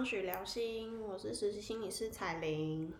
[0.00, 2.92] 家好，欢迎来到方许聊心，我是实习心理师彩玲。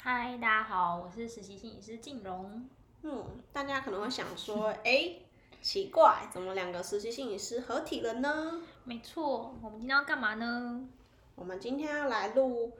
[0.00, 2.66] 嗨，大家好，我是实习心理师静荣。
[3.02, 5.16] 嗯，大家可能会想说，哎，
[5.60, 8.62] 奇怪，怎么两个实习心理师合体了呢？
[8.84, 10.88] 没错，我们今天要干嘛呢？
[11.34, 12.72] 我们今天要来录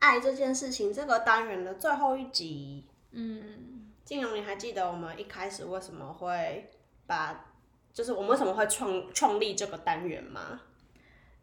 [0.00, 2.84] 爱这件事情这个单元的最后一集。
[3.12, 6.68] 嗯，静荣，你还记得我们一开始为什么会
[7.06, 7.46] 把，
[7.92, 10.60] 就是我们为什么会创创立这个单元吗？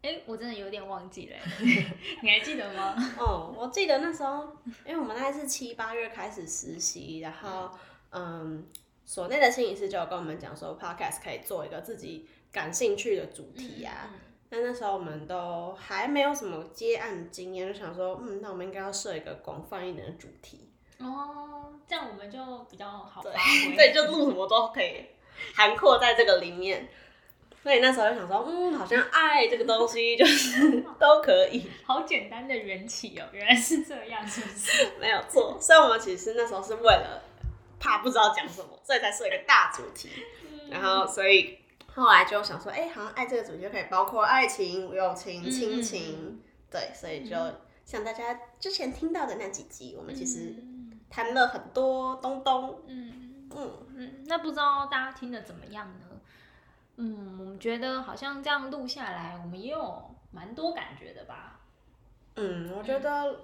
[0.01, 1.35] 哎，我真的有点忘记了，
[2.23, 2.95] 你还记得吗？
[3.19, 4.43] 哦，我记得那时候，
[4.85, 7.69] 因为我们大概是七八月开始实习，然后
[8.11, 8.65] 嗯，
[9.05, 14.09] 所内的心理师就有跟我们讲说，podcast 可以做一个自己感兴趣的主题啊。
[14.49, 20.67] 那那时候我们都还没有什么接案经验，就想说，嗯，那我们应该要设一个广泛一点的主题。
[20.97, 23.31] 哦，这样我们就比较好对，
[23.77, 25.05] 对，就录什么都可以
[25.55, 26.89] 涵括在这个里面。
[27.63, 31.69] 所以那时候就想说，嗯，好像爱这个东西就是都可以。
[31.85, 34.91] 好简单的缘起哦，原来是这样，是不是？
[34.99, 35.57] 没有错。
[35.61, 37.21] 所以我们其实那时候是为了
[37.79, 40.09] 怕不知道讲什么，所以才设一个大主题。
[40.71, 41.59] 然后，所以
[41.93, 47.35] 后来就想说，哎，好像爱这个主题就可以包括爱情、友情、亲情，对，所以就
[47.85, 50.55] 像大家之前听到的那几集，我们其实
[51.09, 52.81] 谈了很多东东。
[52.87, 56.05] 嗯嗯嗯，那不知道大家听的怎么样呢？
[57.03, 61.59] 嗯，我们觉得好像这样录下来，我们也有蛮多感觉的吧。
[62.35, 63.39] 嗯，我觉得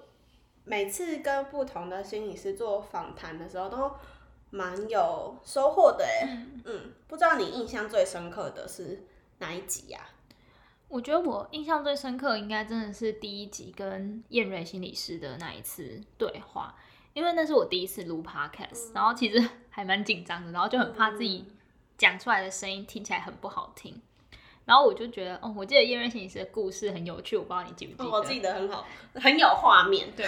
[0.63, 3.91] 每次跟不同的心理师做访谈的时候，都
[4.51, 6.05] 蛮有收获的。
[6.27, 9.03] 嗯嗯，不知道你印象最深刻的是
[9.39, 10.01] 哪一集呀？
[10.87, 16.75] 我觉得我印象最深刻，应该真的是第一集跟燕瑞心理师的那一次对话，
[17.13, 21.43] 因为那是我第一次录 podcast，然后其实还蛮紧张的，然后就很怕自己。
[21.97, 23.99] 讲出来的声音听起来很不好听，
[24.65, 28.15] 然后我就觉得，哦，我记得叶瑞心理师的故事很有趣，我不知道你记不记得？
[28.17, 28.85] 我记得很好，
[29.15, 30.25] 很有画面，对，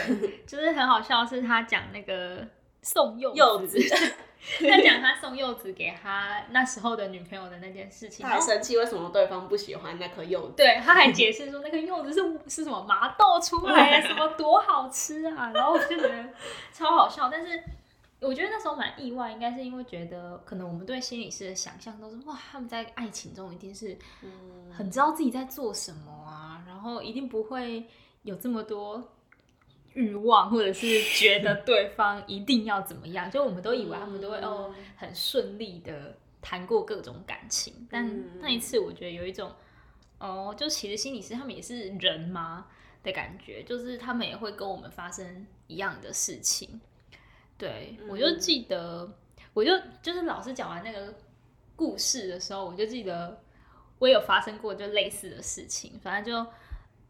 [0.48, 2.48] 就是很好笑，是他讲那个
[2.82, 3.78] 送柚柚子，
[4.68, 16.30] 他讲他送柚子给他那时候的女朋友的那件事情，他还生气为什么对方不喜欢那颗柚子，对，他还解释说那颗柚子是是什么麻豆出来的， 什么多好吃啊，然后我就觉得
[16.74, 17.62] 超好笑，但是。
[18.22, 23.98] 我觉得那时候蛮意外，应该是因为觉得可能我们对心理师的想象都是哇，他们在爱情中一定是
[24.72, 27.86] 很知道自己在做什么啊，然后一定不会
[28.24, 29.16] 有这么多
[29.94, 39.50] 欲望，或者是觉得对方一定要怎么样，就我们都以为他们都会哦很顺利的谈过各种感情，但那一次我觉得有一种
[40.20, 42.68] 哦，就其实心理师他们也是人吗
[43.02, 46.82] 的感觉，就是他们也会跟我们发生一样的事情。
[47.60, 49.08] 对，我就记得，
[49.54, 49.72] 我就
[50.02, 51.14] 就是老师讲完那个
[51.76, 53.40] 故事的时候，我就记得
[54.00, 56.00] 我有发生过就类似的事情。
[56.02, 56.52] 反正就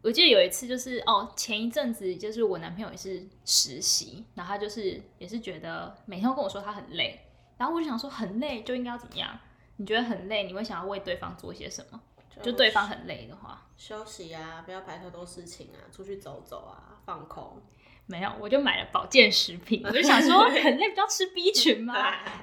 [0.02, 7.20] 我记得有一次，就是哦，前一阵子就是我男朋友也是实习，然后他就是也是觉得每天都跟我说他很累，
[7.58, 9.40] 然后我就想说很累就应该要怎么样？
[9.78, 12.02] 你觉得很累，你会想要为对方做些什么？
[12.42, 17.62] 就对方很累的话，休息啊，不要排太多事情啊，出去走走啊，放空。
[18.10, 19.84] 没有，我就买了保健食品。
[19.86, 21.94] 我就想说很累，不要吃 B 群嘛。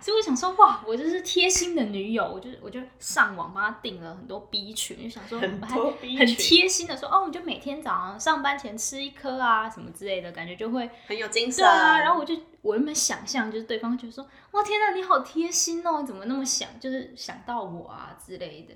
[0.01, 2.25] 所以我想说，哇，我就是贴心的女友。
[2.25, 11.99] 我就我就上网帮他订了很多 B 群，就想说很很贴心的说，哦，你就每天早上上班前吃一颗啊，什么之类的，感觉就会很有精神啊。
[11.99, 18.75] 然后我就我原本想象就是对方就说，哇，天哪，你好贴心哦，怎么那么想，就是想到我啊之类的。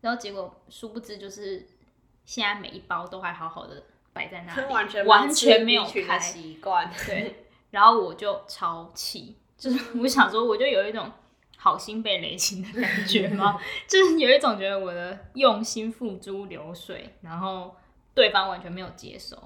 [0.00, 1.64] 然后结果殊不知就是
[2.24, 3.84] 现在每一包都还好好的。
[4.14, 6.90] 摆在那里，完全没有开习惯。
[7.06, 11.10] 对，然后我就超气，就是 我想说，我就有一种
[11.58, 13.60] 好心被雷霆的感觉吗？
[13.86, 17.74] 就是有一种觉得我的用心付诸流水，然后
[18.14, 19.36] 对方完全没有接受。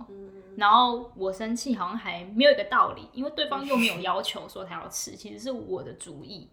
[0.57, 6.49] 然后我生气好像还没有一个道理，因为对方又没有要求说他要吃，其实是我的主意。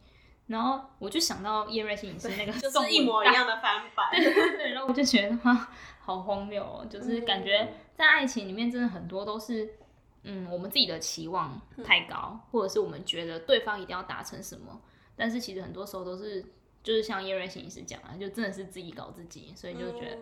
[0.48, 4.10] 然后我就想到叶瑞欣是那个，就是一模一样的翻版。
[4.14, 5.70] 对对对，然后我就觉得哈，
[6.00, 7.68] 好荒谬哦，就是感觉。
[7.96, 9.76] 在爱情里面，真的很多都是，
[10.24, 14.82] 嗯，我们自己的期望太高，或者是我们觉得对方一定要达成什么，
[15.16, 16.44] 但是其实很多时候都是，
[16.84, 20.18] 就是像叶瑞行医师讲的，就真的是自己搞自己，所以就觉得，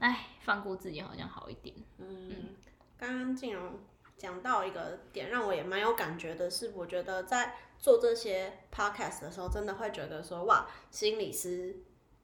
[0.00, 1.74] 哎，放过自己好像好一点。
[1.96, 2.54] 嗯，
[2.98, 3.78] 刚刚静荣
[4.18, 11.76] 讲到一个点，让我也蛮有感觉的是，我觉得在做这些 podcast 的时候，真的会觉得说，哇，心理师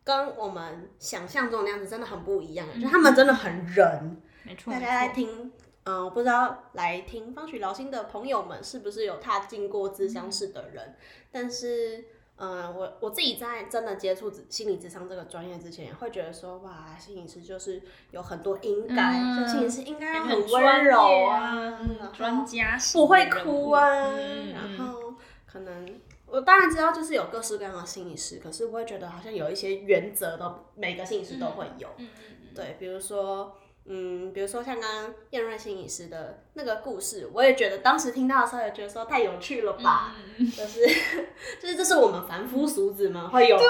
[0.02, 4.20] 跟我们想象中的样子真的很不一样，就他们真的很人。
[4.66, 5.50] 大家来听，
[5.84, 10.96] 嗯，不知道来听方许聊心的朋友们是不是有踏进过咨商室的人？
[11.32, 12.04] 但是
[12.36, 17.80] 嗯，我我自己在真的接触心理智商这个专业之前，也会觉得说，哇，心理师就是
[18.10, 19.12] 有很多应该，
[19.48, 21.78] 心理师应该要很很温柔啊，
[22.12, 25.14] 专家型不会哭啊，嗯然后
[25.46, 25.88] 可能
[26.26, 33.56] 我当然知道就是有各式各样的心理师，可是我会觉得好像有一些原则都每个心理师都会有，嗯嗯嗯，对，比如说。
[33.86, 40.80] 嗯，比如说像刚刚燕瑞心理师的那个故事，我也觉得当时听到的时候也觉得说太有趣了吧，就是
[41.60, 43.64] 就是这是我们凡夫俗子们会有的。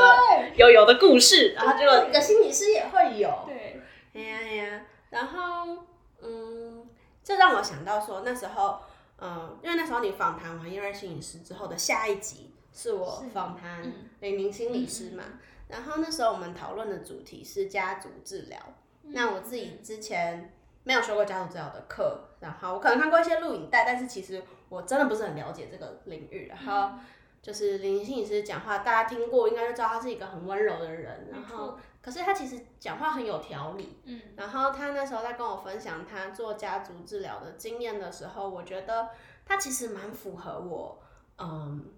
[0.57, 3.83] 有有的故事，然后就一个心理师也会有，对，
[4.15, 5.85] 哎呀哎呀，然后
[6.23, 6.87] 嗯，
[7.25, 8.79] 这让我想到说那时候，
[9.19, 13.93] 嗯，因为那时候你访谈完燕瑞心理师之后的下一集是我访谈嗯。
[14.21, 15.25] 林明心理师嘛，
[15.69, 18.59] 然后那时候我们讨论的主题是家族治疗。
[19.09, 20.53] 那我自己之前
[20.83, 26.49] 没有修过家族治疗的课，然后我可能看过一些录影带，但是其实我真的不是很了解这个领域。
[26.49, 26.99] 然后
[27.41, 34.01] 就是林心理师讲话，大家听过应该就知道他是一个很温柔的人，然后可是他其实讲话很有条理。
[34.05, 39.09] 嗯，然后他那时候在跟我分享他做家族治疗的经验的时候，我觉得
[39.45, 41.03] 他其实蛮符合我，
[41.39, 41.93] 嗯。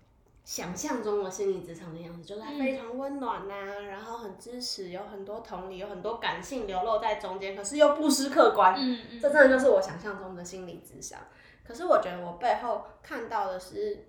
[0.47, 8.77] 想象中的心理职场的样子，就是他非常温暖呐、然后很支持，有很多同理，有很多感性流露在中间，可是又不失客观。
[8.79, 11.19] 嗯嗯，这真的就是我想象中的心理职场。
[11.67, 14.07] 可是我觉得我背后看到的是，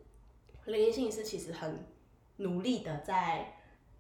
[0.66, 1.84] 林心理师其实很
[2.36, 3.56] 努力的在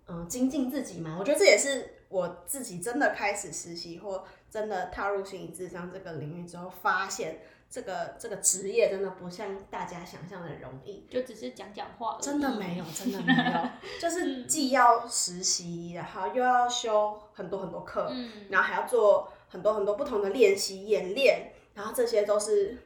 [0.06, 1.18] 嗯精进自己嘛。
[1.19, 11.06] 我觉得这也是我自己真的开始实习或真的踏入心理智商这个领域之后，发现这个这个职业真的不像大家想象的容易。
[11.09, 13.69] 就只是讲讲话，真的没有，真的没有，
[14.00, 22.77] 就是既要实习，然后又要修很多很多课，嗯，然后还要做很多很多不同的练习演练，然后这些都是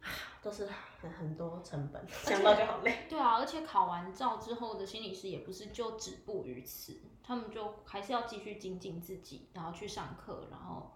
[0.00, 0.06] 啊
[0.42, 0.68] 都是
[1.02, 3.06] 很很多成本，想到就好累。
[3.08, 10.90] 对啊，而且考完照之后的心理师也不是就止步于此，他们就还是要继续精进自己，然后去上课，然后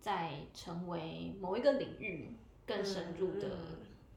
[0.00, 2.36] 再成为某一个领域
[2.66, 3.48] 更深入的、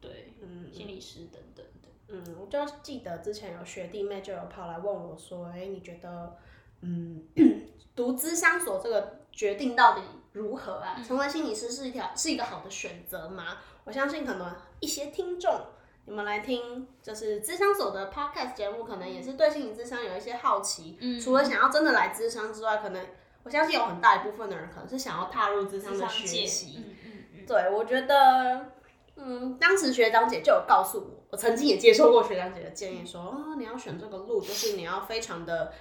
[0.02, 1.90] 对嗯心理师等等的。
[2.08, 6.38] 嗯，我就记得之前有学弟妹就有跑来问我说，哎、你觉得
[6.82, 7.24] 嗯
[7.96, 10.02] 读资商所这个决定到底
[10.32, 11.04] 如何啊？
[11.06, 13.58] 成为心理师是一条是一个好的选择吗？
[13.84, 15.62] 我相信可能一些听众。
[16.10, 20.98] 你们来听，就是智商所的 podcast 节目，可能也是对心理智商有一些好奇。
[21.00, 23.06] 嗯除了想要真的来智商之外，可能
[23.44, 26.80] 我相信有很大一部分的人可能是想要踏入智商的学习。
[26.80, 28.72] 嗯嗯嗯，对，我觉得，
[29.18, 35.72] 嗯，当时学长姐就有告诉我，我曾经也接受过学长姐的建议说，哦，你要选这个路，就是你要非常的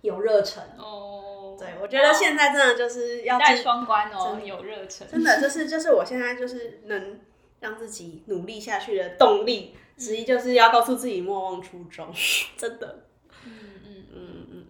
[0.00, 0.64] 有热忱。
[0.78, 7.20] 哦，对，我觉得现在真的就是要带自双关哦，真有热忱，真的就是就是我现在就是能
[7.60, 12.12] 让自己努力下去的动力之一，就是要告诉自己莫忘初衷，
[12.58, 13.04] 真的。
[13.44, 13.52] 嗯
[13.84, 14.06] 嗯。
[14.12, 14.66] 嗯嗯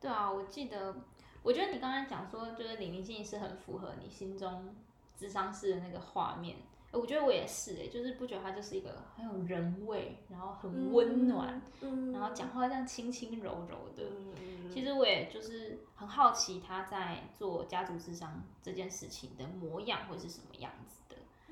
[0.00, 0.96] 对啊，我记得，
[1.42, 4.74] 我觉得你刚才讲说，就是李明信是很符合你心中
[5.16, 6.56] 智商室的那个画面。
[6.90, 14.04] 诶我觉得我也是哎，就是不觉得他就是一个很有人味，然后很温暖，嗯然后讲话这样轻轻柔柔的。
[14.38, 20.97] 嗯其实我也就是很好奇他在做家族智商这件事情的模样会是什么样子的。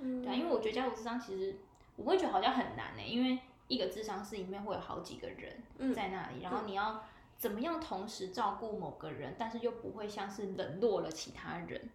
[0.01, 1.57] 嗯对啊，因为我觉得家族智商其实
[1.97, 3.39] 我会觉得好像很难呢，因为
[3.69, 7.05] 一个智商室里面会有好几个人在那里，然后你要
[7.37, 11.89] 怎么样同时照顾某个人，但是又不会像是冷落了其他人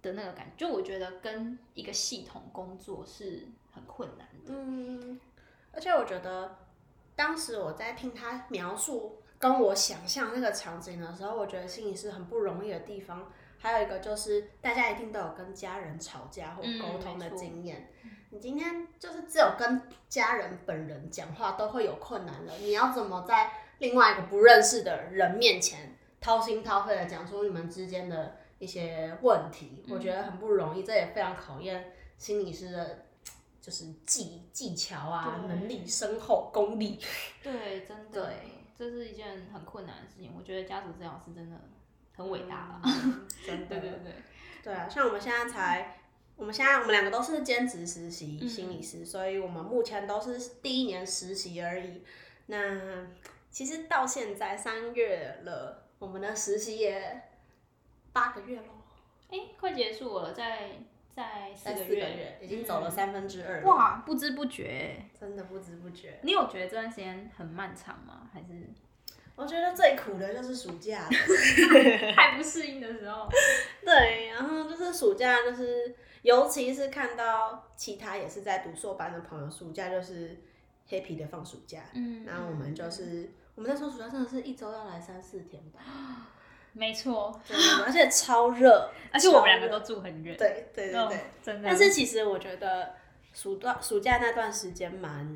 [0.00, 4.54] 的那个感觉，就我觉得跟一个系统工作是很困难的。
[4.54, 5.20] 嗯，
[5.72, 6.56] 而且我觉得
[7.14, 13.30] 当时我在听他描述跟我想象那个场景的时候，我觉得心里是很不容易的地方。
[13.60, 17.92] 还有一个就是，大家一定都有跟家人吵架或嗯沟通的经验。
[18.30, 29.84] 你今天就是只有跟家人本人讲话都会有困难了，你要怎么在另外一个不认识的人面前掏心掏肺的讲出你们之间的一些问题？
[29.90, 33.04] 我觉得很不容易，这也非常考验心理师的，
[33.60, 36.98] 就是技技巧啊、能力深厚、功力。
[37.42, 38.34] 对，真的，对，
[38.78, 40.32] 这是一件很困难的事情。
[40.36, 41.56] 我觉得家族治疗师真的
[42.20, 42.80] 很伟大啦。
[42.84, 44.12] 嗯 真的，对对对，
[44.62, 45.98] 对啊，像我们现在才，
[46.36, 52.02] 我们现在我们两个都是兼职实习嗯心理师，所以我们目前都是第一年实习而已。
[52.46, 53.06] 那
[53.50, 57.22] 其实到现在三月了，我们的实习也
[58.12, 58.82] 八个月咯，
[59.30, 60.72] 哎，快结束了，在
[61.14, 65.02] 在四个个月，月，已经走了三分之二了，哇，不知不觉。
[65.18, 66.20] 真的不知不觉。
[66.22, 68.28] 你有觉得这段时间很漫长吗？
[68.32, 68.68] 还是
[69.40, 71.06] 我觉得最苦的就是暑假
[72.14, 72.36] 太。
[72.36, 73.28] 不适应的时候？
[73.84, 80.36] 对，然后就是暑假，就是尤其是看到其他也是在读硕班的朋友，暑假就是
[80.88, 85.80] 黑皮的放暑假，嗯然后我们就是我们那时候暑假真的是一周要来三四天吧，
[86.72, 91.18] 没错，真的，而且超热，而且我们两个都住很远，对对对嗯对。
[91.42, 91.68] 真的。
[91.68, 92.94] 但是其实我觉得
[93.32, 95.26] 暑段暑假那段时间蛮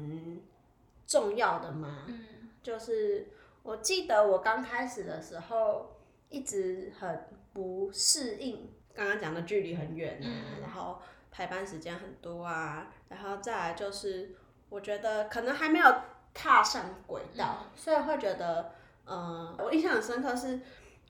[1.06, 2.24] 重要的嘛，嗯
[2.62, 3.26] 就是
[3.64, 5.96] 我记得我刚开始的时候
[6.28, 10.98] 一直很不适应，刚刚讲的距离很远啊，嗯然后
[11.30, 14.36] 排班时间很多啊，然后再来就是
[14.68, 15.94] 我觉得可能还没有
[16.34, 18.72] 踏上轨道，嗯所以会觉得，
[19.06, 20.60] 呃，我印象很深刻是，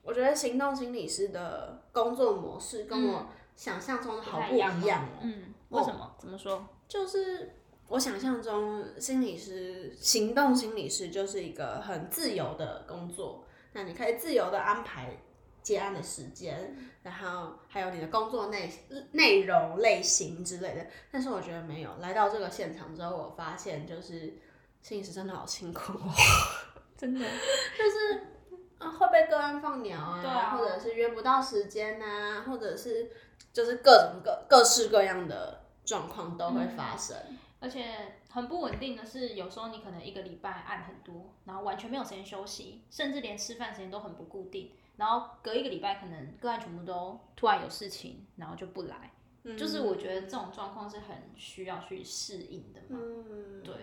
[0.01, 5.19] 我觉得行动心理师的工作模式跟我想象中的好不一样哦。
[5.23, 6.15] 嗯，为什么？
[6.17, 6.65] 怎么说？
[6.87, 7.53] 就是
[7.87, 15.17] 我想象中心理师、行动心理师就是一个很自由的工作，那你可以自由的安排
[15.61, 18.71] 接案的时间，然后还有你的工作内
[19.11, 20.85] 内容类型之类的。
[21.11, 24.33] 但是我觉得没有来到这个现场之后，我发现就是
[24.81, 26.11] 心理师真的好辛苦哦，
[26.97, 27.19] 真的，
[27.77, 28.31] 就是。
[28.77, 33.09] 啊，会被个案放鸟啊，或者是约不到时间啊，或者是
[33.53, 37.15] 就是各种各各式各样的状况都会发生。
[37.59, 44.71] 而且很不稳定的是，有时候你可能一个礼拜按很多，然后完全没有时间休息，甚至连吃饭时间都很不固定。
[44.97, 49.11] 然后隔一个礼拜，可能个案全部都突然有事情，然后就不来。
[49.57, 52.99] 就是我觉得这种状况是很需要去适应的嘛。
[52.99, 53.75] 嗯，对，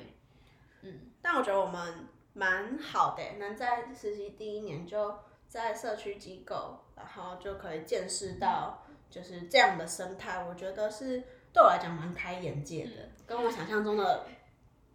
[0.82, 14.26] 嗯，但我觉得我们蛮好的，能在实习第一年就在社区机构，然后就可以见识到就是这样的生态，我觉得是对我来讲蛮开眼界的，跟我想象中的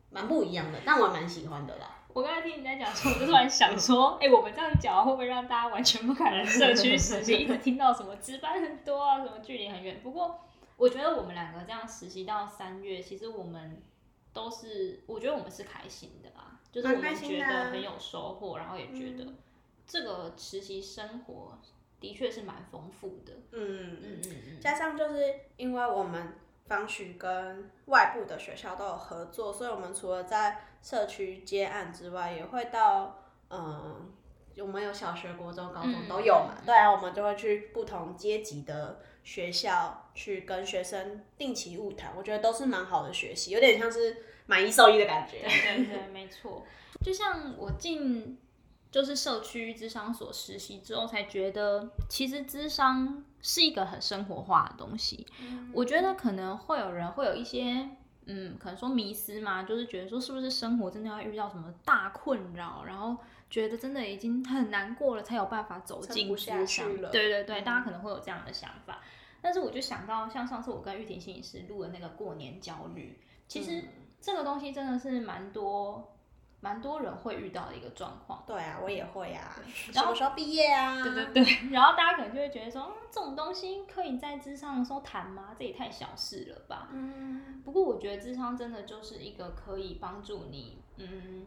[0.10, 1.94] 蛮不一样的，但我蛮喜欢的啦。
[2.14, 7.36] 我刚才听你在讲说，我就突然想说，哎、我们这样讲会不会让大家完全不敢来社区实习？
[7.36, 10.02] 一直听到什么值班很多啊，什么距离很远。
[10.02, 10.40] 不过
[10.78, 13.80] 我觉得我们两个这样实习到三月，其实我们
[14.34, 19.34] 都是，我觉得我们是开心的啦，就是我们觉得很有收获，然后也觉得
[19.86, 21.60] 这个实习生活
[22.00, 23.34] 的确是蛮丰富的。
[23.52, 26.34] 嗯，嗯嗯嗯，加上就是因为我们
[26.68, 33.20] 方许跟外部的学校都有合作，所以我们除了在社区接案之外，也会到
[33.50, 34.12] 嗯，
[34.58, 36.56] 我们有小学、国中、高中嗯都有嘛。
[36.66, 45.40] 对啊，我们就会去不同阶级的学校去跟学生定期物谈，我觉得都是蛮好的学习，有点像是买一送一的感觉。
[45.42, 46.66] 对对对，没错。
[47.02, 48.38] 就像我进
[48.90, 55.26] 就是社区智商所实习之后，才觉得其实智商是一个很生活化的东西。
[55.74, 57.90] 我觉得可能会有人会有一些。
[58.30, 63.16] 嗯，可能说迷失嘛，就是觉得说是不是生活真的要遇到什么大困扰，然后
[63.50, 69.00] 觉得真的已经很难过了，才有办法走进撑不下去了对对对，大家可能会有这样的想法。
[69.42, 73.18] 但是我就想到，像上次我跟玉婷心理师录的那个过年焦虑，
[73.48, 73.82] 其实
[74.20, 76.18] 这个东西真的是蛮多
[76.68, 78.44] 蛮多人会遇到的一个状况。
[78.46, 79.58] 对啊，我也会啊。
[79.74, 81.02] 什然后么时候毕业啊？
[81.02, 85.56] 对对对，然后大家可能就会觉得说，嗯，这种东西可以在智商的时候谈吗？
[85.58, 86.90] 这也太小事了吧。
[86.92, 91.46] 嗯，不过我觉得智商真的就是一个可以帮助你，嗯，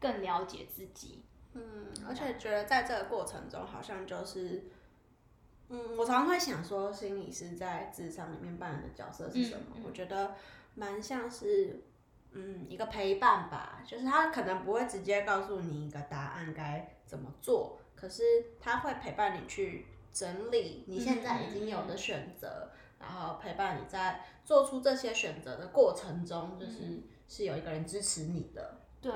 [0.00, 1.22] 更了解自己。
[1.54, 4.64] 嗯，而且觉得在这个过程中，好像就是，
[5.68, 9.66] 嗯，我常常会想说，心理师在智商里面扮演的角色是什么？
[9.76, 10.34] 嗯嗯我觉得
[10.74, 11.80] 蛮像是，
[12.36, 18.22] 嗯，一个陪伴吧，就是他可能不会直接告诉你一个答案该怎么做，可是
[18.60, 28.80] 他会陪伴你去整理你现在已经有的选择，然后陪伴你在做出这些选择的过程中，就是、是有一个人支持你的。
[29.00, 29.12] 对，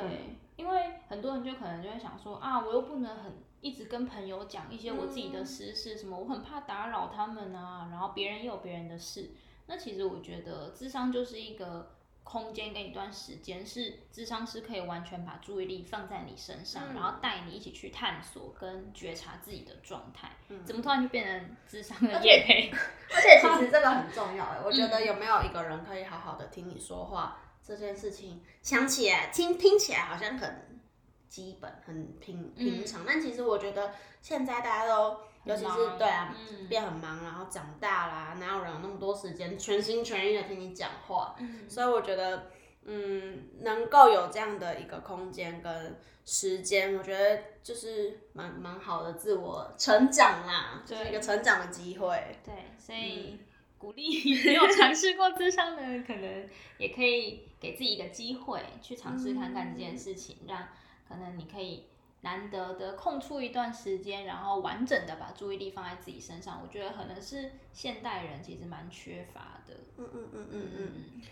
[0.56, 9.30] 因为很多人就可能就会想说啊，我又不能很一直跟朋友讲一些我自己的私事，什么我很怕打扰他们啊，然后别人也有别人的事。
[9.66, 11.92] 那其实我觉得智商就是一个
[12.30, 20.30] 空间跟一段时间，是智商师可以完全把注意力放在你身上，然后带你一起去探索跟觉察自己的状态。
[20.64, 22.70] 怎么突然就变成智商的业配？
[23.12, 30.80] 而且其实这个很重要哎，我觉得有没有一个人可以好好的听你说话，这件事情想起来听听起来好像很
[31.28, 36.68] 基本、很平平常，但其实我觉得现在大家都，尤其是对啊，嗯。
[36.68, 41.34] 变很忙，然后长大啦，哪有人有那么多时间全心全意的听你讲话？
[41.68, 42.50] 所以我觉得，
[42.84, 52.38] 嗯，能够有这样的一个空间跟时间，我觉得就是蛮蛮好的自我成长啦，就是一个成长的机会。
[52.44, 53.40] 对，所以
[53.78, 60.68] 鼓励没有尝试过智商的人，可能也可以给自己一个机会去尝试看看这件事情，让
[61.08, 61.86] 可能你可以
[62.22, 66.60] 难得的空出一段时间，然后完整的把注意力放在自己身上。
[66.62, 69.74] 我觉得可能是现代人其实蛮缺乏的。
[69.96, 71.22] 嗯嗯嗯嗯嗯。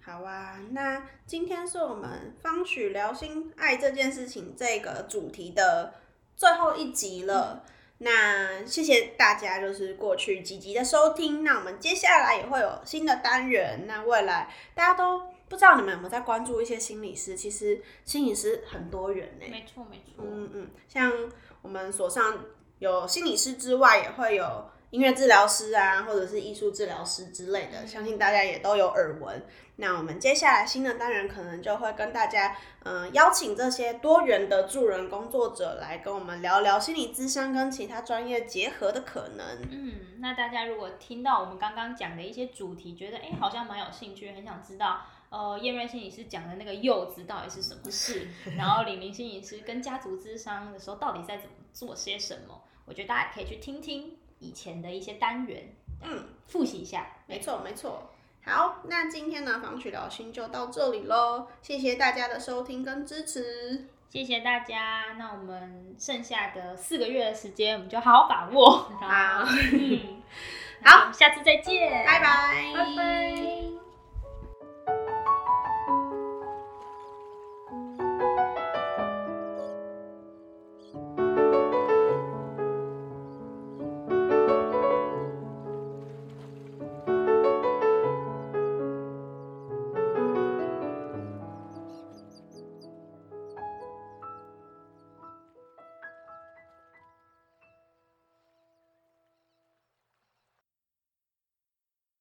[0.00, 5.92] 好啊，那今天是我们方许聊心爱这件事情这个主题的
[6.34, 7.64] 最后一集了。
[7.98, 11.44] 那谢谢大家，就是过去几集的收听。
[11.44, 13.84] 那我们接下来也会有新的单元。
[13.86, 17.36] 那未来大家都不知道你们有没有在关注一些心理师？
[17.36, 19.46] 其实心理师很多元呢。
[19.50, 20.24] 没错，没错。
[20.24, 21.12] 嗯嗯，像
[21.62, 22.44] 我们所上
[22.78, 29.44] 有心理师之外，也会有音乐治疗师啊，或者是艺术治疗师之类的，相信大家也都有耳闻。
[29.80, 39.46] 那我们接下来新的单元可能就会跟大家，嗯，邀请这些多元的助人工作者来跟我们聊聊心理咨商跟其他专业结合的可能。
[39.70, 57.06] 嗯，那大家如果听到我们刚刚讲的一些主题，觉得哎好像蛮有兴趣，很想知道，呃，叶瑞心理师讲的那个柚子到底是什么事， 然后李明心理师跟家族咨商的时候到底在怎么做些什么，我觉得大家可以去听听以前的一些单元，嗯，复习一下。
[57.26, 58.10] 没错，没错。
[58.44, 65.16] 好，那今天呢，房曲聊心就到这里喽，谢谢大家的收听跟支持，谢谢大家。
[65.18, 68.78] 那我们剩下的四个月的时间，我们就好好把握。
[68.98, 69.44] 好，
[70.82, 73.77] 好，下次再见，拜拜，拜拜。